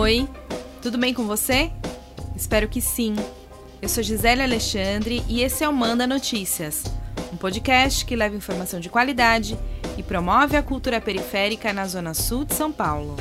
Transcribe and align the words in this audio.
Oi, 0.00 0.26
tudo 0.80 0.96
bem 0.96 1.12
com 1.12 1.26
você? 1.26 1.70
Espero 2.34 2.70
que 2.70 2.80
sim. 2.80 3.14
Eu 3.82 3.86
sou 3.86 4.02
Gisele 4.02 4.40
Alexandre 4.40 5.22
e 5.28 5.42
esse 5.42 5.62
é 5.62 5.68
o 5.68 5.74
Manda 5.74 6.06
Notícias, 6.06 6.84
um 7.30 7.36
podcast 7.36 8.06
que 8.06 8.16
leva 8.16 8.34
informação 8.34 8.80
de 8.80 8.88
qualidade 8.88 9.58
e 9.98 10.02
promove 10.02 10.56
a 10.56 10.62
cultura 10.62 11.02
periférica 11.02 11.70
na 11.74 11.86
Zona 11.86 12.14
Sul 12.14 12.46
de 12.46 12.54
São 12.54 12.72
Paulo. 12.72 13.14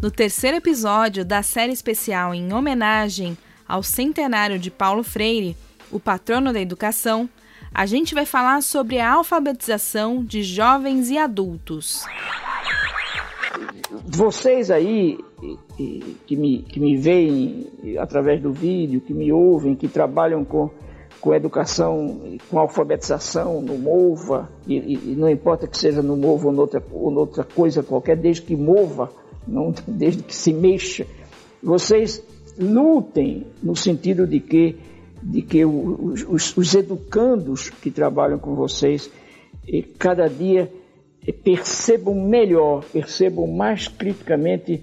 No 0.00 0.10
terceiro 0.10 0.56
episódio 0.56 1.26
da 1.26 1.42
série 1.42 1.74
especial 1.74 2.34
em 2.34 2.54
homenagem 2.54 3.36
ao 3.68 3.82
centenário 3.82 4.58
de 4.58 4.70
Paulo 4.70 5.02
Freire, 5.02 5.58
o 5.90 6.00
patrono 6.00 6.54
da 6.54 6.60
educação, 6.60 7.28
a 7.72 7.86
gente 7.86 8.14
vai 8.14 8.26
falar 8.26 8.62
sobre 8.62 8.98
a 8.98 9.12
alfabetização 9.12 10.24
de 10.24 10.42
jovens 10.42 11.10
e 11.10 11.18
adultos. 11.18 12.04
Vocês 14.06 14.70
aí 14.70 15.18
que 16.26 16.36
me, 16.36 16.62
que 16.62 16.78
me 16.78 16.96
veem 16.96 17.66
através 17.98 18.40
do 18.40 18.52
vídeo, 18.52 19.00
que 19.00 19.14
me 19.14 19.32
ouvem, 19.32 19.74
que 19.74 19.88
trabalham 19.88 20.44
com, 20.44 20.70
com 21.20 21.34
educação, 21.34 22.20
com 22.50 22.58
alfabetização 22.58 23.60
no 23.60 23.78
MOVA, 23.78 24.50
e, 24.66 25.12
e 25.12 25.16
não 25.16 25.28
importa 25.28 25.66
que 25.66 25.78
seja 25.78 26.02
no 26.02 26.16
MOVA 26.16 26.48
ou 26.48 26.52
noutra, 26.52 26.82
ou 26.92 27.10
noutra 27.10 27.44
coisa 27.44 27.82
qualquer, 27.82 28.16
desde 28.16 28.42
que 28.42 28.56
mova, 28.56 29.10
não 29.46 29.72
desde 29.86 30.22
que 30.22 30.34
se 30.34 30.52
mexa, 30.52 31.06
vocês 31.62 32.22
lutem 32.58 33.46
no 33.62 33.74
sentido 33.74 34.26
de 34.26 34.40
que, 34.40 34.76
de 35.22 35.42
que 35.42 35.64
os, 35.64 36.24
os, 36.28 36.56
os 36.56 36.74
educandos 36.74 37.70
que 37.70 37.90
trabalham 37.90 38.38
com 38.38 38.54
vocês, 38.54 39.10
cada 39.98 40.28
dia 40.28 40.70
percebam 41.44 42.14
melhor, 42.14 42.84
percebam 42.84 43.46
mais 43.46 43.88
criticamente 43.88 44.82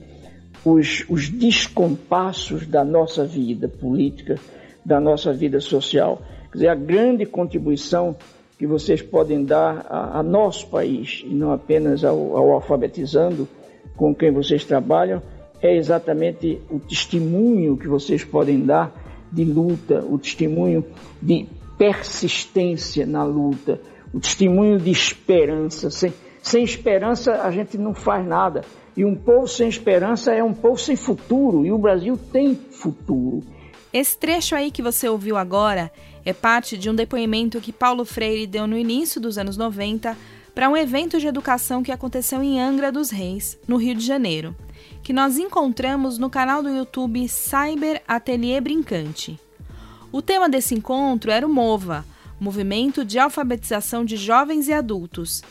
os, 0.64 1.06
os 1.10 1.30
descompassos 1.30 2.68
da 2.68 2.84
nossa 2.84 3.26
vida 3.26 3.68
política, 3.68 4.40
da 4.86 5.00
nossa 5.00 5.34
vida 5.34 5.60
social. 5.60 6.22
Quer 6.52 6.58
dizer, 6.58 6.68
a 6.70 6.76
grande 6.76 7.26
contribuição 7.26 8.16
que 8.58 8.66
vocês 8.66 9.02
podem 9.02 9.44
dar 9.44 9.86
a, 9.90 10.20
a 10.20 10.24
nosso 10.24 10.68
país, 10.68 11.24
e 11.26 11.34
não 11.34 11.52
apenas 11.52 12.04
ao, 12.04 12.36
ao 12.36 12.52
alfabetizando 12.52 13.48
com 13.96 14.14
quem 14.14 14.32
vocês 14.32 14.64
trabalham, 14.64 15.22
é 15.62 15.76
exatamente 15.76 16.62
o 16.70 16.80
testemunho 16.80 17.78
que 17.78 17.88
vocês 17.88 18.24
podem 18.24 18.64
dar 18.64 19.07
de 19.32 19.44
luta, 19.44 20.04
o 20.08 20.18
testemunho 20.18 20.86
de 21.22 21.48
persistência 21.78 23.06
na 23.06 23.24
luta, 23.24 23.80
o 24.14 24.20
testemunho 24.20 24.80
de 24.80 24.92
esperança. 24.92 25.90
Sem, 25.90 26.14
sem 26.42 26.64
esperança 26.64 27.42
a 27.42 27.52
gente 27.52 27.78
não 27.78 27.94
faz 27.94 28.26
nada. 28.26 28.62
E 28.96 29.06
um 29.06 29.16
povo 29.16 29.48
sem 29.48 29.70
esperança 29.70 30.34
é 30.34 30.44
um 30.44 30.54
povo 30.54 30.78
sem 30.78 30.96
futuro. 30.96 31.66
E 31.66 31.72
o 31.72 31.78
Brasil 31.78 32.18
tem 32.32 32.56
futuro. 32.56 33.44
Esse 33.94 34.18
trecho 34.18 34.56
aí 34.56 34.72
que 34.72 34.82
você 34.82 35.08
ouviu 35.08 35.38
agora 35.38 35.92
é 36.26 36.34
parte 36.34 36.78
de 36.78 36.90
um 36.90 36.96
depoimento 36.96 37.62
que 37.62 37.72
Paulo 37.72 38.04
Freire 38.04 38.46
deu 38.46 38.68
no 38.68 38.78
início 38.78 39.22
dos 39.22 39.38
anos 39.38 39.56
90 39.56 40.18
para 40.58 40.72
um 40.72 40.76
evento 40.76 41.20
de 41.20 41.28
educação 41.28 41.84
que 41.84 41.92
aconteceu 41.92 42.42
em 42.42 42.60
Angra 42.60 42.92
dos 42.92 43.12
Reis, 43.12 43.60
no 43.68 43.78
Rio 43.78 43.94
de 43.94 44.04
Janeiro, 44.04 44.56
que 45.04 45.14
nós 45.14 45.38
encontramos 45.38 46.18
no 46.18 46.32
canal 46.32 46.64
do 46.64 46.70
YouTube 46.70 47.30
Cyber 47.30 48.02
Atelier 48.08 48.60
Brincante. 48.60 49.40
O 50.12 50.20
tema 50.20 50.50
desse 50.50 50.74
encontro 50.74 51.30
era 51.30 51.46
o 51.46 51.54
MOVA, 51.54 52.04
Movimento 52.40 53.06
de 53.06 53.20
Alfabetização 53.20 54.04
de 54.04 54.18
Jovens 54.18 54.68
e 54.68 54.74
Adultos, 54.74 55.44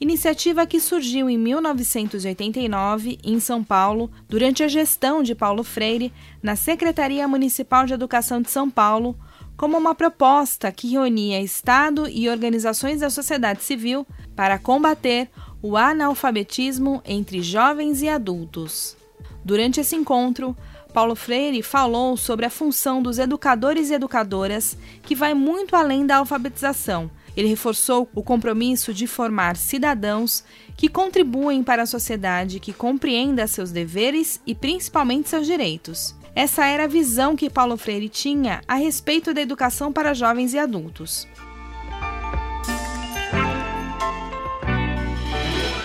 iniciativa 0.00 0.66
que 0.66 0.80
surgiu 0.80 1.28
em 1.28 1.36
1989 1.36 3.18
em 3.22 3.38
São 3.40 3.62
Paulo, 3.62 4.10
durante 4.30 4.62
a 4.62 4.68
gestão 4.68 5.22
de 5.22 5.34
Paulo 5.34 5.62
Freire 5.62 6.10
na 6.42 6.56
Secretaria 6.56 7.28
Municipal 7.28 7.84
de 7.84 7.92
Educação 7.92 8.40
de 8.40 8.50
São 8.50 8.70
Paulo, 8.70 9.14
como 9.56 9.76
uma 9.76 9.94
proposta 9.94 10.72
que 10.72 10.88
reunia 10.88 11.40
Estado 11.40 12.08
e 12.08 12.28
organizações 12.28 13.00
da 13.00 13.10
sociedade 13.10 13.62
civil 13.62 14.06
para 14.34 14.58
combater 14.58 15.30
o 15.62 15.76
analfabetismo 15.76 17.00
entre 17.04 17.40
jovens 17.40 18.02
e 18.02 18.08
adultos. 18.08 18.96
Durante 19.44 19.80
esse 19.80 19.94
encontro, 19.94 20.56
Paulo 20.92 21.14
Freire 21.16 21.62
falou 21.62 22.16
sobre 22.16 22.46
a 22.46 22.50
função 22.50 23.02
dos 23.02 23.18
educadores 23.18 23.90
e 23.90 23.94
educadoras, 23.94 24.76
que 25.02 25.14
vai 25.14 25.34
muito 25.34 25.74
além 25.74 26.06
da 26.06 26.18
alfabetização. 26.18 27.10
Ele 27.36 27.48
reforçou 27.48 28.08
o 28.14 28.22
compromisso 28.22 28.94
de 28.94 29.06
formar 29.06 29.56
cidadãos 29.56 30.44
que 30.76 30.88
contribuem 30.88 31.64
para 31.64 31.82
a 31.82 31.86
sociedade, 31.86 32.60
que 32.60 32.72
compreenda 32.72 33.46
seus 33.46 33.72
deveres 33.72 34.40
e 34.46 34.54
principalmente 34.54 35.28
seus 35.28 35.46
direitos. 35.46 36.14
Essa 36.34 36.66
era 36.66 36.84
a 36.84 36.88
visão 36.88 37.36
que 37.36 37.48
Paulo 37.48 37.76
Freire 37.76 38.08
tinha 38.08 38.60
a 38.66 38.74
respeito 38.74 39.32
da 39.32 39.40
educação 39.40 39.92
para 39.92 40.12
jovens 40.12 40.52
e 40.52 40.58
adultos. 40.58 41.28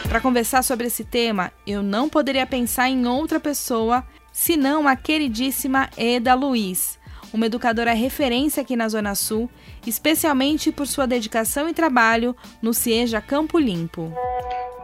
Para 0.08 0.20
conversar 0.20 0.64
sobre 0.64 0.88
esse 0.88 1.04
tema, 1.04 1.52
eu 1.68 1.84
não 1.84 2.10
poderia 2.10 2.48
pensar 2.48 2.90
em 2.90 3.06
outra 3.06 3.40
pessoa 3.40 4.04
senão 4.32 4.88
a 4.88 4.96
queridíssima 4.96 5.88
Eda 5.96 6.34
Luiz, 6.34 6.98
uma 7.32 7.46
educadora 7.46 7.94
referência 7.94 8.62
aqui 8.62 8.76
na 8.76 8.90
Zona 8.90 9.14
Sul, 9.14 9.48
especialmente 9.86 10.72
por 10.72 10.88
sua 10.88 11.06
dedicação 11.06 11.70
e 11.70 11.76
trabalho 11.76 12.36
no 12.60 12.74
CIEJA 12.74 13.22
Campo 13.22 13.60
Limpo. 13.60 14.12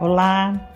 Olá, 0.00 0.70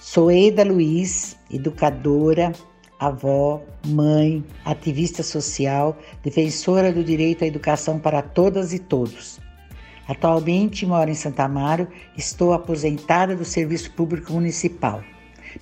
sou 0.00 0.30
Eda 0.30 0.62
Luiz, 0.62 1.36
educadora, 1.50 2.52
avó, 2.98 3.62
mãe, 3.86 4.44
ativista 4.64 5.22
social, 5.22 5.96
defensora 6.22 6.92
do 6.92 7.04
direito 7.04 7.44
à 7.44 7.46
educação 7.46 7.98
para 7.98 8.22
todas 8.22 8.72
e 8.72 8.78
todos. 8.78 9.38
Atualmente 10.08 10.86
moro 10.86 11.10
em 11.10 11.14
Santa 11.14 11.44
Amaro, 11.44 11.88
estou 12.16 12.52
aposentada 12.52 13.34
do 13.34 13.44
Serviço 13.44 13.90
Público 13.90 14.32
Municipal, 14.32 15.02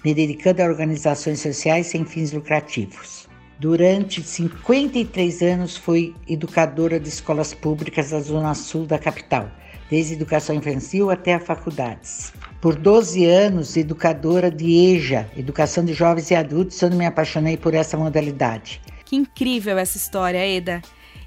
me 0.04 0.14
dedicando 0.14 0.62
a 0.62 0.66
organizações 0.66 1.40
sociais 1.40 1.86
sem 1.86 2.04
fins 2.04 2.32
lucrativos. 2.32 3.26
Durante 3.58 4.22
53 4.22 5.42
anos 5.42 5.76
fui 5.76 6.14
educadora 6.28 7.00
de 7.00 7.08
escolas 7.08 7.54
públicas 7.54 8.10
da 8.10 8.20
Zona 8.20 8.52
Sul 8.54 8.84
da 8.84 8.98
capital, 8.98 9.50
desde 9.88 10.14
educação 10.14 10.56
infantil 10.56 11.10
até 11.10 11.34
a 11.34 11.40
faculdades. 11.40 12.32
Por 12.64 12.76
12 12.76 13.26
anos, 13.26 13.76
educadora 13.76 14.50
de 14.50 14.72
EJA, 14.74 15.28
Educação 15.36 15.84
de 15.84 15.92
Jovens 15.92 16.30
e 16.30 16.34
Adultos, 16.34 16.82
onde 16.82 16.96
me 16.96 17.04
apaixonei 17.04 17.58
por 17.58 17.74
essa 17.74 17.94
modalidade. 17.94 18.80
Que 19.04 19.16
incrível 19.16 19.76
essa 19.76 19.98
história, 19.98 20.38
Eda! 20.38 20.80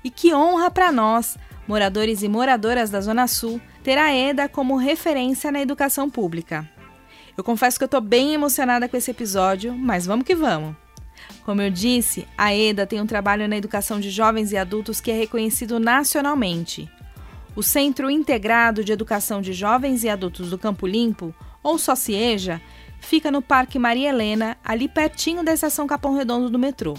E 0.04 0.10
que 0.10 0.34
honra 0.34 0.72
para 0.72 0.92
nós, 0.92 1.38
moradores 1.68 2.24
e 2.24 2.28
moradoras 2.28 2.90
da 2.90 3.00
Zona 3.02 3.28
Sul, 3.28 3.62
ter 3.84 4.00
a 4.00 4.12
EDA 4.12 4.50
como 4.50 4.78
referência 4.78 5.52
na 5.52 5.62
educação 5.62 6.10
pública. 6.10 6.68
Eu 7.38 7.44
confesso 7.44 7.78
que 7.78 7.84
eu 7.84 7.88
estou 7.88 8.02
bem 8.02 8.34
emocionada 8.34 8.90
com 8.90 8.98
esse 8.98 9.12
episódio, 9.12 9.78
mas 9.78 10.08
vamos 10.08 10.26
que 10.26 10.34
vamos! 10.34 10.76
Como 11.46 11.62
eu 11.62 11.70
disse, 11.70 12.28
a 12.36 12.52
EDA 12.52 12.88
tem 12.88 13.00
um 13.00 13.06
trabalho 13.06 13.48
na 13.48 13.58
educação 13.58 14.00
de 14.00 14.10
jovens 14.10 14.52
e 14.54 14.58
adultos 14.58 15.00
que 15.00 15.12
é 15.12 15.16
reconhecido 15.16 15.80
nacionalmente. 15.80 16.90
O 17.58 17.64
Centro 17.64 18.08
Integrado 18.08 18.84
de 18.84 18.92
Educação 18.92 19.42
de 19.42 19.52
Jovens 19.52 20.04
e 20.04 20.10
Adultos 20.10 20.52
do 20.52 20.60
Campo 20.60 20.86
Limpo, 20.86 21.34
ou 21.64 21.80
SOCIEJA, 21.80 22.62
fica 23.00 23.32
no 23.32 23.42
Parque 23.42 23.80
Maria 23.80 24.10
Helena, 24.10 24.56
ali 24.64 24.88
pertinho 24.88 25.42
da 25.42 25.52
estação 25.52 25.88
Capão 25.88 26.16
Redondo 26.16 26.52
do 26.52 26.60
metrô. 26.60 26.94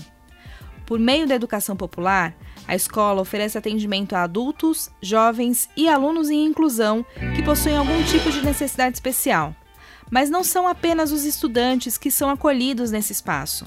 Por 0.84 0.98
meio 0.98 1.28
da 1.28 1.36
educação 1.36 1.76
popular, 1.76 2.34
a 2.66 2.74
escola 2.74 3.22
oferece 3.22 3.56
atendimento 3.56 4.16
a 4.16 4.24
adultos, 4.24 4.90
jovens 5.00 5.70
e 5.76 5.88
alunos 5.88 6.28
em 6.28 6.46
inclusão 6.46 7.06
que 7.36 7.42
possuem 7.44 7.76
algum 7.76 8.02
tipo 8.02 8.28
de 8.28 8.44
necessidade 8.44 8.96
especial. 8.96 9.54
Mas 10.10 10.28
não 10.28 10.42
são 10.42 10.66
apenas 10.66 11.12
os 11.12 11.24
estudantes 11.24 11.96
que 11.96 12.10
são 12.10 12.28
acolhidos 12.30 12.90
nesse 12.90 13.12
espaço. 13.12 13.64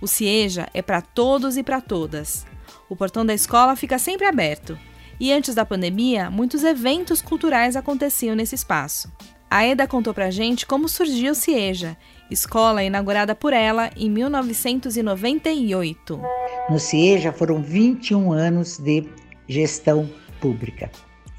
O 0.00 0.08
CIEJA 0.08 0.68
é 0.74 0.82
para 0.82 1.00
todos 1.00 1.56
e 1.56 1.62
para 1.62 1.80
todas. 1.80 2.44
O 2.88 2.96
portão 2.96 3.24
da 3.24 3.32
escola 3.34 3.76
fica 3.76 4.00
sempre 4.00 4.26
aberto 4.26 4.76
e 5.18 5.32
antes 5.32 5.54
da 5.54 5.64
pandemia, 5.64 6.30
muitos 6.30 6.64
eventos 6.64 7.22
culturais 7.22 7.76
aconteciam 7.76 8.34
nesse 8.34 8.54
espaço. 8.54 9.10
A 9.50 9.64
Eda 9.64 9.86
contou 9.86 10.12
pra 10.12 10.30
gente 10.30 10.66
como 10.66 10.88
surgiu 10.88 11.32
o 11.32 11.34
CIEJA, 11.34 11.96
escola 12.30 12.82
inaugurada 12.82 13.34
por 13.34 13.52
ela 13.52 13.90
em 13.96 14.10
1998. 14.10 16.20
No 16.68 16.78
CIEJA 16.78 17.32
foram 17.32 17.62
21 17.62 18.32
anos 18.32 18.78
de 18.78 19.06
gestão 19.46 20.10
pública. 20.40 20.90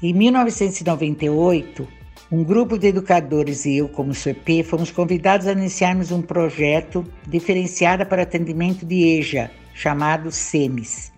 Em 0.02 0.14
1998, 0.14 1.86
um 2.32 2.42
grupo 2.42 2.78
de 2.78 2.88
educadores 2.88 3.66
e 3.66 3.76
eu, 3.76 3.88
como 3.88 4.14
CEP, 4.14 4.62
fomos 4.62 4.90
convidados 4.90 5.46
a 5.46 5.52
iniciarmos 5.52 6.10
um 6.10 6.22
projeto 6.22 7.06
diferenciado 7.26 8.06
para 8.06 8.22
atendimento 8.22 8.86
de 8.86 9.18
EJA, 9.18 9.50
chamado 9.74 10.32
SEMES 10.32 11.14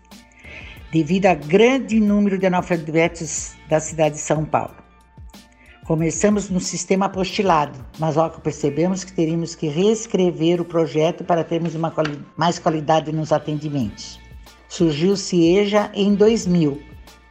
devido 0.92 1.26
ao 1.26 1.36
grande 1.36 2.00
número 2.00 2.38
de 2.38 2.46
analfabetos 2.46 3.54
da 3.68 3.78
cidade 3.78 4.14
de 4.16 4.20
São 4.20 4.44
Paulo. 4.44 4.74
Começamos 5.84 6.50
no 6.50 6.60
sistema 6.60 7.06
apostilado, 7.06 7.78
mas 7.98 8.16
logo 8.16 8.40
percebemos 8.40 9.04
que 9.04 9.12
teríamos 9.12 9.54
que 9.54 9.68
reescrever 9.68 10.60
o 10.60 10.64
projeto 10.64 11.24
para 11.24 11.42
termos 11.42 11.74
uma 11.74 11.90
quali 11.90 12.22
mais 12.36 12.58
qualidade 12.58 13.10
nos 13.10 13.32
atendimentos. 13.32 14.20
Surgiu 14.68 15.12
o 15.12 15.16
CIEJA 15.16 15.90
em 15.94 16.14
2000, 16.14 16.82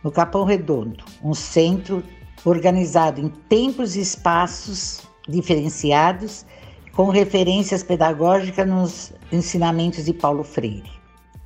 no 0.04 0.12
Capão 0.12 0.44
Redondo, 0.44 1.04
um 1.24 1.36
centro 1.36 2.04
organizado 2.44 3.22
em 3.22 3.30
tempos 3.30 3.96
e 3.96 4.02
espaços 4.02 5.02
diferenciados, 5.28 6.46
com 6.94 7.10
referências 7.10 7.84
pedagógicas 7.84 8.68
nos 8.68 9.14
ensinamentos 9.32 10.06
de 10.06 10.14
Paulo 10.14 10.44
Freire. 10.44 10.90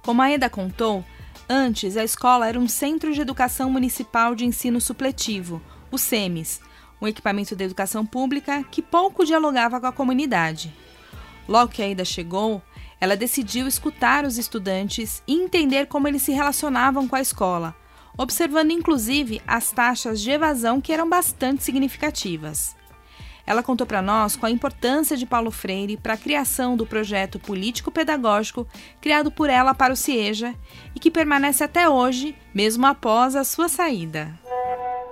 Como 0.01 0.21
a 0.21 0.31
Eda 0.31 0.49
contou, 0.49 1.03
antes 1.51 1.97
a 1.97 2.03
escola 2.03 2.47
era 2.47 2.57
um 2.57 2.67
Centro 2.67 3.13
de 3.13 3.19
Educação 3.19 3.69
Municipal 3.69 4.33
de 4.33 4.45
Ensino 4.45 4.79
Supletivo, 4.79 5.61
o 5.91 5.97
SEMES, 5.97 6.61
um 7.01 7.07
equipamento 7.07 7.57
de 7.57 7.63
educação 7.65 8.05
pública 8.05 8.63
que 8.71 8.81
pouco 8.81 9.25
dialogava 9.25 9.77
com 9.81 9.85
a 9.87 9.91
comunidade. 9.91 10.73
Logo 11.49 11.73
que 11.73 11.81
a 11.81 11.89
Ida 11.89 12.05
chegou, 12.05 12.61
ela 13.01 13.17
decidiu 13.17 13.67
escutar 13.67 14.23
os 14.23 14.37
estudantes 14.37 15.21
e 15.27 15.33
entender 15.33 15.87
como 15.87 16.07
eles 16.07 16.21
se 16.21 16.31
relacionavam 16.31 17.05
com 17.05 17.17
a 17.17 17.21
escola, 17.21 17.75
observando 18.17 18.71
inclusive 18.71 19.41
as 19.45 19.71
taxas 19.71 20.21
de 20.21 20.31
evasão 20.31 20.79
que 20.79 20.93
eram 20.93 21.09
bastante 21.09 21.63
significativas. 21.63 22.77
Ela 23.51 23.61
contou 23.61 23.85
para 23.85 24.01
nós 24.01 24.37
qual 24.37 24.49
a 24.49 24.53
importância 24.53 25.17
de 25.17 25.25
Paulo 25.25 25.51
Freire 25.51 25.97
para 25.97 26.13
a 26.13 26.17
criação 26.17 26.77
do 26.77 26.85
projeto 26.85 27.37
político-pedagógico 27.37 28.65
criado 29.01 29.29
por 29.29 29.49
ela 29.49 29.73
para 29.73 29.91
o 29.91 29.95
CIEJA 29.97 30.55
e 30.95 30.99
que 31.01 31.11
permanece 31.11 31.61
até 31.61 31.89
hoje, 31.89 32.33
mesmo 32.55 32.85
após 32.85 33.35
a 33.35 33.43
sua 33.43 33.67
saída 33.67 34.39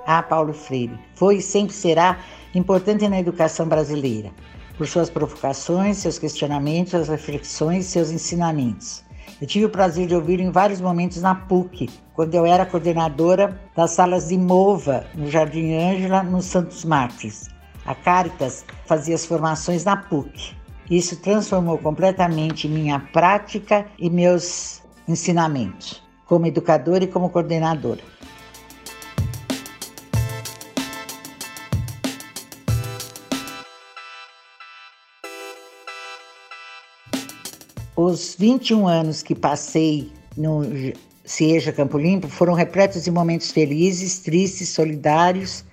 a 0.06 0.24
Paulo 0.24 0.54
Freire. 0.54 0.98
Foi 1.16 1.36
e 1.36 1.42
sempre 1.42 1.74
será 1.74 2.18
importante 2.56 3.06
na 3.10 3.20
educação 3.20 3.68
brasileira, 3.68 4.32
por 4.78 4.88
suas 4.88 5.10
provocações, 5.10 5.98
seus 5.98 6.18
questionamentos, 6.18 6.92
suas 6.92 7.10
reflexões, 7.10 7.88
seus 7.88 8.10
ensinamentos. 8.10 9.04
Eu 9.42 9.48
tive 9.48 9.66
o 9.66 9.70
prazer 9.70 10.08
de 10.08 10.16
ouvi-lo 10.16 10.44
em 10.44 10.50
vários 10.50 10.80
momentos 10.80 11.22
na 11.22 11.36
PUC, 11.36 11.90
quando 12.14 12.34
eu 12.36 12.46
era 12.46 12.66
coordenadora 12.66 13.60
das 13.76 13.92
salas 13.92 14.30
de 14.30 14.38
MOVA, 14.38 15.06
no 15.14 15.30
Jardim 15.30 15.74
Ângela, 15.76 16.24
nos 16.24 16.46
Santos 16.46 16.86
Mártires. 16.86 17.59
A 17.90 17.96
Caritas 17.96 18.64
fazia 18.86 19.16
as 19.16 19.26
formações 19.26 19.84
na 19.84 19.98
PUC. 19.98 20.56
Isso 20.92 21.16
transformou 21.16 21.76
completamente 21.80 22.68
minha 22.68 23.00
prática 23.00 23.84
e 23.98 24.12
meus 24.12 24.84
ensinamentos, 25.08 26.00
como 26.28 26.46
educadora 26.46 27.06
e 27.06 27.08
como 27.08 27.32
coordenadora. 27.32 28.04
Os 37.96 38.36
21 38.38 38.88
anos 38.88 39.24
que 39.24 39.34
passei 39.34 40.14
no 40.38 40.62
Cieja 41.26 41.74
Campo 41.74 41.98
Limpo 41.98 42.28
foram 42.28 42.54
repletos 42.54 43.04
de 43.04 43.10
momentos 43.10 43.50
felizes, 43.50 44.20
tristes, 44.20 44.70
solidários, 44.70 45.66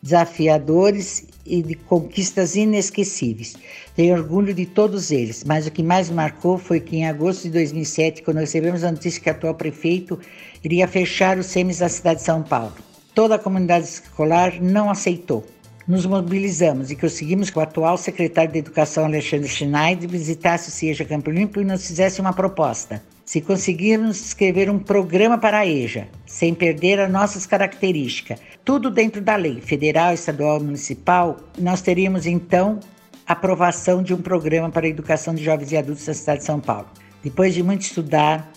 desafiadores 0.00 1.26
e 1.48 1.62
de 1.62 1.74
conquistas 1.74 2.54
inesquecíveis. 2.54 3.56
Tenho 3.96 4.14
orgulho 4.14 4.52
de 4.52 4.66
todos 4.66 5.10
eles, 5.10 5.42
mas 5.44 5.66
o 5.66 5.70
que 5.70 5.82
mais 5.82 6.10
marcou 6.10 6.58
foi 6.58 6.78
que 6.78 6.96
em 6.96 7.06
agosto 7.06 7.44
de 7.44 7.50
2007, 7.50 8.22
quando 8.22 8.38
recebemos 8.38 8.84
a 8.84 8.92
notícia 8.92 9.20
que 9.20 9.28
o 9.28 9.32
atual 9.32 9.54
prefeito 9.54 10.18
iria 10.62 10.86
fechar 10.86 11.38
os 11.38 11.46
SEMES 11.46 11.78
da 11.78 11.88
cidade 11.88 12.20
de 12.20 12.26
São 12.26 12.42
Paulo. 12.42 12.74
Toda 13.14 13.34
a 13.34 13.38
comunidade 13.38 13.86
escolar 13.86 14.60
não 14.60 14.90
aceitou 14.90 15.44
nos 15.88 16.04
mobilizamos 16.04 16.90
e 16.90 16.96
conseguimos 16.96 17.48
que 17.48 17.58
o 17.58 17.62
atual 17.62 17.96
secretário 17.96 18.52
de 18.52 18.58
Educação, 18.58 19.06
Alexandre 19.06 19.48
Schneider, 19.48 20.06
visitasse 20.06 20.68
o 20.68 20.70
CIEJA 20.70 21.06
Campo 21.06 21.30
Limpo 21.30 21.62
e 21.62 21.64
nos 21.64 21.86
fizesse 21.86 22.20
uma 22.20 22.34
proposta. 22.34 23.02
Se 23.28 23.42
conseguirmos 23.42 24.18
escrever 24.24 24.70
um 24.70 24.78
programa 24.78 25.36
para 25.36 25.58
a 25.58 25.66
EJA, 25.66 26.08
sem 26.24 26.54
perder 26.54 26.98
as 26.98 27.12
nossas 27.12 27.44
características, 27.44 28.40
tudo 28.64 28.90
dentro 28.90 29.20
da 29.20 29.36
lei, 29.36 29.60
federal, 29.60 30.14
estadual, 30.14 30.58
municipal, 30.58 31.36
nós 31.58 31.82
teríamos 31.82 32.24
então 32.24 32.80
aprovação 33.26 34.02
de 34.02 34.14
um 34.14 34.22
programa 34.22 34.70
para 34.70 34.86
a 34.86 34.88
educação 34.88 35.34
de 35.34 35.44
jovens 35.44 35.72
e 35.72 35.76
adultos 35.76 36.06
da 36.06 36.14
cidade 36.14 36.38
de 36.38 36.46
São 36.46 36.58
Paulo. 36.58 36.88
Depois 37.22 37.52
de 37.52 37.62
muito 37.62 37.82
estudar, 37.82 38.50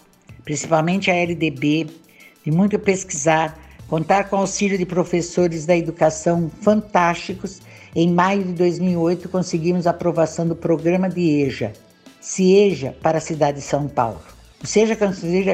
principalmente 0.45 1.11
a 1.11 1.15
LDB, 1.15 1.87
de 2.41 2.49
muito 2.49 2.79
pesquisar, 2.79 3.59
contar 3.89 4.29
com 4.29 4.37
o 4.37 4.39
auxílio 4.39 4.77
de 4.77 4.85
professores 4.85 5.65
da 5.65 5.75
educação 5.75 6.49
fantásticos, 6.61 7.61
em 7.93 8.09
maio 8.09 8.45
de 8.45 8.53
2008 8.53 9.27
conseguimos 9.27 9.85
a 9.85 9.89
aprovação 9.89 10.47
do 10.47 10.55
programa 10.55 11.09
de 11.09 11.41
EJA, 11.41 11.73
CIEJA 12.21 12.95
para 13.01 13.17
a 13.17 13.21
cidade 13.21 13.57
de 13.57 13.65
São 13.65 13.89
Paulo. 13.89 14.21
Seja 14.63 14.95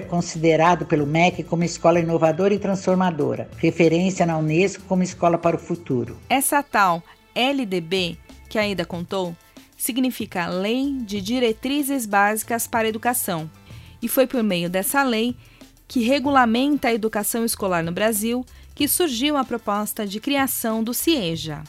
considerado 0.02 0.86
pelo 0.86 1.08
MEC 1.08 1.44
como 1.44 1.64
escola 1.64 2.00
inovadora 2.00 2.54
e 2.54 2.60
transformadora, 2.60 3.50
referência 3.58 4.26
na 4.26 4.38
Unesco 4.38 4.84
como 4.84 5.02
escola 5.02 5.38
para 5.38 5.56
o 5.56 5.60
futuro. 5.60 6.18
Essa 6.30 6.62
tal 6.62 7.02
LDB, 7.34 8.18
que 8.50 8.60
a 8.60 8.68
Ida 8.68 8.84
contou, 8.84 9.36
significa 9.78 10.48
Lei 10.48 10.98
de 11.02 11.22
Diretrizes 11.22 12.06
Básicas 12.06 12.68
para 12.68 12.86
a 12.86 12.90
Educação, 12.90 13.50
e 14.02 14.10
foi 14.10 14.28
por 14.28 14.44
meio 14.44 14.70
dessa 14.70 15.04
lei 15.04 15.36
que 15.88 16.04
regulamenta 16.04 16.90
a 16.90 16.94
educação 16.94 17.46
escolar 17.46 17.84
no 17.84 17.94
Brasil, 17.94 18.46
que 18.76 18.90
surgiu 18.90 19.38
a 19.38 19.44
proposta 19.46 20.06
de 20.06 20.20
criação 20.20 20.84
do 20.84 20.94
CIEJA. 20.94 21.64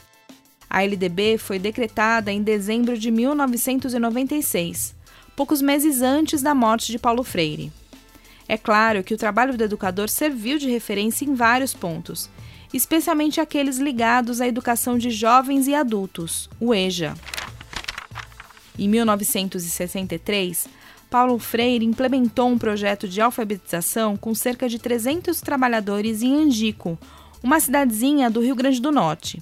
A 0.69 0.83
LDB 0.83 1.37
foi 1.37 1.57
decretada 1.57 2.31
em 2.31 2.43
dezembro 2.43 2.97
de 2.97 3.09
1996, 3.09 4.93
poucos 5.39 5.61
meses 5.61 6.01
antes 6.01 6.41
da 6.41 6.53
morte 6.53 6.91
de 6.91 6.99
Paulo 6.99 7.23
Freire. 7.23 7.71
É 8.45 8.57
claro 8.57 9.01
que 9.05 9.13
o 9.13 9.17
trabalho 9.17 9.57
do 9.57 9.63
educador 9.63 10.09
serviu 10.09 10.59
de 10.59 10.69
referência 10.69 11.23
em 11.23 11.33
vários 11.33 11.73
pontos, 11.73 12.29
especialmente 12.73 13.39
aqueles 13.39 13.77
ligados 13.77 14.41
à 14.41 14.47
educação 14.49 14.97
de 14.97 15.09
jovens 15.09 15.65
e 15.65 15.73
adultos, 15.73 16.49
o 16.59 16.75
EJA. 16.75 17.15
Em 18.77 18.89
1963, 18.89 20.67
Paulo 21.09 21.39
Freire 21.39 21.85
implementou 21.85 22.49
um 22.49 22.57
projeto 22.57 23.07
de 23.07 23.21
alfabetização 23.21 24.17
com 24.17 24.35
cerca 24.35 24.67
de 24.67 24.77
300 24.77 25.39
trabalhadores 25.39 26.21
em 26.21 26.35
Angico, 26.35 26.99
uma 27.41 27.61
cidadezinha 27.61 28.29
do 28.29 28.41
Rio 28.41 28.55
Grande 28.55 28.81
do 28.81 28.91
Norte. 28.91 29.41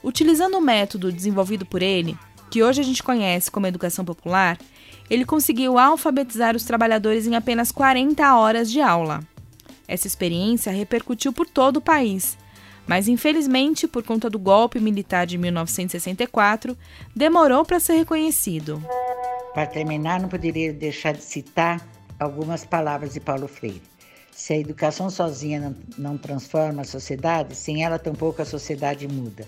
Utilizando 0.00 0.56
o 0.56 0.60
método 0.60 1.10
desenvolvido 1.10 1.66
por 1.66 1.82
ele, 1.82 2.16
que 2.52 2.62
hoje 2.62 2.80
a 2.80 2.84
gente 2.84 3.02
conhece 3.02 3.50
como 3.50 3.66
educação 3.66 4.04
popular, 4.04 4.56
ele 5.08 5.24
conseguiu 5.24 5.78
alfabetizar 5.78 6.56
os 6.56 6.64
trabalhadores 6.64 7.26
em 7.26 7.34
apenas 7.34 7.70
40 7.70 8.36
horas 8.36 8.70
de 8.70 8.80
aula. 8.80 9.20
Essa 9.86 10.06
experiência 10.06 10.72
repercutiu 10.72 11.32
por 11.32 11.46
todo 11.46 11.76
o 11.76 11.82
país, 11.82 12.38
mas 12.86 13.08
infelizmente, 13.08 13.86
por 13.86 14.02
conta 14.02 14.30
do 14.30 14.38
golpe 14.38 14.80
militar 14.80 15.26
de 15.26 15.36
1964, 15.38 16.76
demorou 17.14 17.64
para 17.64 17.80
ser 17.80 17.94
reconhecido. 17.94 18.82
Para 19.52 19.66
terminar, 19.66 20.20
não 20.20 20.28
poderia 20.28 20.72
deixar 20.72 21.12
de 21.12 21.22
citar 21.22 21.86
algumas 22.18 22.64
palavras 22.64 23.12
de 23.12 23.20
Paulo 23.20 23.46
Freire. 23.46 23.82
Se 24.30 24.52
a 24.52 24.58
educação 24.58 25.08
sozinha 25.10 25.60
não, 25.60 25.76
não 25.96 26.18
transforma 26.18 26.82
a 26.82 26.84
sociedade, 26.84 27.54
sem 27.54 27.84
ela 27.84 27.98
tampouco 27.98 28.42
a 28.42 28.44
sociedade 28.44 29.06
muda. 29.06 29.46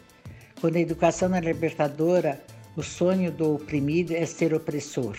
Quando 0.61 0.77
a 0.77 0.81
educação 0.81 1.35
é 1.35 1.41
libertadora, 1.41 2.41
o 2.77 2.83
sonho 2.83 3.33
do 3.33 3.57
oprimido 3.57 4.15
é 4.15 4.25
ser 4.25 4.55
opressor. 4.55 5.17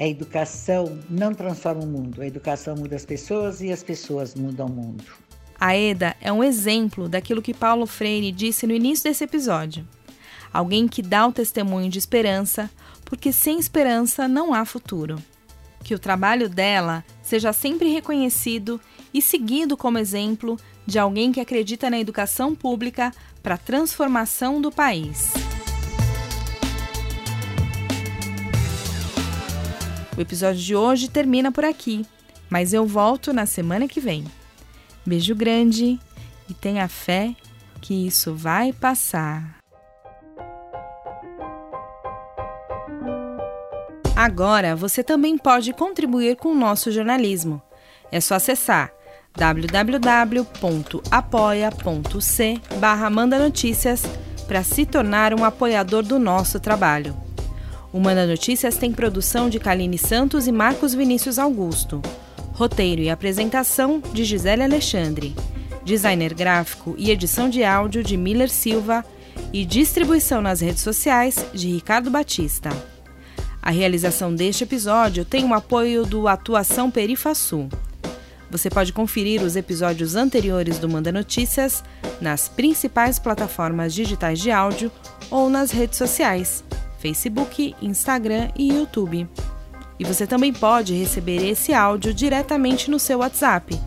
A 0.00 0.08
educação 0.08 0.98
não 1.10 1.34
transforma 1.34 1.82
o 1.82 1.86
mundo, 1.86 2.22
a 2.22 2.26
educação 2.26 2.74
muda 2.74 2.96
as 2.96 3.04
pessoas 3.04 3.60
e 3.60 3.70
as 3.70 3.82
pessoas 3.82 4.34
mudam 4.34 4.66
o 4.66 4.72
mundo. 4.72 5.04
A 5.60 5.76
EDA 5.76 6.16
é 6.22 6.32
um 6.32 6.42
exemplo 6.42 7.06
daquilo 7.06 7.42
que 7.42 7.52
Paulo 7.52 7.84
Freire 7.84 8.32
disse 8.32 8.66
no 8.66 8.72
início 8.72 9.04
desse 9.04 9.24
episódio. 9.24 9.86
Alguém 10.50 10.88
que 10.88 11.02
dá 11.02 11.26
o 11.26 11.32
testemunho 11.32 11.90
de 11.90 11.98
esperança, 11.98 12.70
porque 13.04 13.30
sem 13.30 13.58
esperança 13.58 14.26
não 14.26 14.54
há 14.54 14.64
futuro. 14.64 15.22
Que 15.84 15.94
o 15.94 15.98
trabalho 15.98 16.48
dela 16.48 17.04
seja 17.22 17.52
sempre 17.52 17.92
reconhecido 17.92 18.80
e 19.12 19.20
seguido 19.20 19.76
como 19.76 19.98
exemplo 19.98 20.58
de 20.86 20.98
alguém 20.98 21.30
que 21.30 21.40
acredita 21.40 21.90
na 21.90 22.00
educação 22.00 22.54
pública 22.54 23.12
para 23.42 23.56
a 23.56 23.58
transformação 23.58 24.62
do 24.62 24.72
país. 24.72 25.49
O 30.20 30.22
episódio 30.22 30.60
de 30.60 30.76
hoje 30.76 31.08
termina 31.08 31.50
por 31.50 31.64
aqui, 31.64 32.04
mas 32.50 32.74
eu 32.74 32.84
volto 32.84 33.32
na 33.32 33.46
semana 33.46 33.88
que 33.88 33.98
vem. 34.00 34.26
Beijo 35.06 35.34
grande 35.34 35.98
e 36.46 36.52
tenha 36.52 36.86
fé 36.88 37.34
que 37.80 38.06
isso 38.06 38.34
vai 38.34 38.70
passar. 38.70 39.56
Agora 44.14 44.76
você 44.76 45.02
também 45.02 45.38
pode 45.38 45.72
contribuir 45.72 46.36
com 46.36 46.50
o 46.50 46.54
nosso 46.54 46.92
jornalismo. 46.92 47.62
É 48.12 48.20
só 48.20 48.34
acessar 48.34 48.92
www.apoia.c 49.34 50.50
barra 52.78 53.10
para 54.46 54.62
se 54.62 54.84
tornar 54.84 55.32
um 55.32 55.46
apoiador 55.46 56.02
do 56.02 56.18
nosso 56.18 56.60
trabalho. 56.60 57.29
O 57.92 57.98
Manda 57.98 58.24
Notícias 58.24 58.76
tem 58.76 58.92
produção 58.92 59.50
de 59.50 59.58
Kaline 59.58 59.98
Santos 59.98 60.46
e 60.46 60.52
Marcos 60.52 60.94
Vinícius 60.94 61.40
Augusto. 61.40 62.00
Roteiro 62.52 63.02
e 63.02 63.10
apresentação 63.10 64.00
de 64.12 64.22
Gisele 64.22 64.62
Alexandre. 64.62 65.34
Designer 65.84 66.32
gráfico 66.32 66.94
e 66.96 67.10
edição 67.10 67.48
de 67.48 67.64
áudio 67.64 68.04
de 68.04 68.16
Miller 68.16 68.48
Silva 68.48 69.04
e 69.52 69.64
distribuição 69.64 70.40
nas 70.40 70.60
redes 70.60 70.82
sociais 70.82 71.44
de 71.52 71.68
Ricardo 71.68 72.12
Batista. 72.12 72.70
A 73.60 73.72
realização 73.72 74.32
deste 74.32 74.62
episódio 74.62 75.24
tem 75.24 75.44
o 75.44 75.52
apoio 75.52 76.06
do 76.06 76.28
Atuação 76.28 76.92
Perifasul. 76.92 77.68
Você 78.48 78.70
pode 78.70 78.92
conferir 78.92 79.42
os 79.42 79.56
episódios 79.56 80.14
anteriores 80.14 80.78
do 80.78 80.88
Manda 80.88 81.10
Notícias 81.10 81.82
nas 82.20 82.48
principais 82.48 83.18
plataformas 83.18 83.92
digitais 83.92 84.38
de 84.38 84.52
áudio 84.52 84.92
ou 85.28 85.50
nas 85.50 85.72
redes 85.72 85.98
sociais, 85.98 86.62
Facebook, 87.00 87.74
Instagram 87.80 88.50
e 88.54 88.72
YouTube. 88.72 89.26
E 89.98 90.04
você 90.04 90.26
também 90.26 90.52
pode 90.52 90.94
receber 90.94 91.46
esse 91.46 91.74
áudio 91.74 92.14
diretamente 92.14 92.90
no 92.90 92.98
seu 92.98 93.18
WhatsApp. 93.18 93.78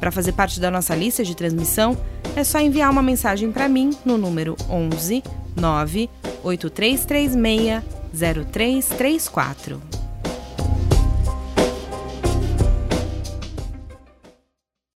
Para 0.00 0.10
fazer 0.10 0.32
parte 0.32 0.60
da 0.60 0.70
nossa 0.70 0.94
lista 0.94 1.24
de 1.24 1.34
transmissão, 1.34 1.96
é 2.36 2.42
só 2.42 2.60
enviar 2.60 2.90
uma 2.90 3.02
mensagem 3.02 3.52
para 3.52 3.68
mim 3.68 3.90
no 4.04 4.18
número 4.18 4.56
11 4.68 5.22
98336 5.56 7.82
0334. 8.12 9.93